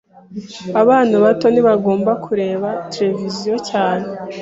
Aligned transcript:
Abana 0.81 1.13
bato 1.23 1.45
ntibagomba 1.49 2.11
kureba 2.25 2.69
televiziyo 2.93 3.55
cyane. 3.69 4.07